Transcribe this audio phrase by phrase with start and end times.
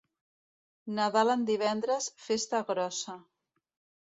[0.99, 3.17] Nadal en divendres, festa grossa.